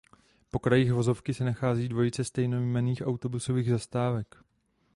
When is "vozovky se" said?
0.93-1.43